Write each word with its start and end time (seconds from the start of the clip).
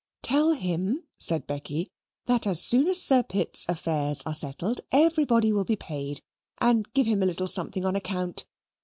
"Tell 0.23 0.53
him," 0.53 1.03
said 1.19 1.45
Becky, 1.45 1.91
"that 2.25 2.47
as 2.47 2.59
soon 2.59 2.87
as 2.87 2.99
Sir 2.99 3.21
Pitt's 3.21 3.67
affairs 3.69 4.23
are 4.25 4.33
settled, 4.33 4.81
everybody 4.91 5.53
will 5.53 5.63
be 5.63 5.75
paid, 5.75 6.23
and 6.57 6.91
give 6.93 7.05
him 7.05 7.21
a 7.21 7.27
little 7.27 7.47
something 7.47 7.85
on 7.85 7.95
account. 7.95 8.47